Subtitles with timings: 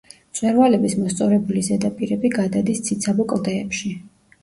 [0.19, 3.97] მწვერვალების მოსწორებული ზედაპირები გადადის ციცაბო კლდეებში.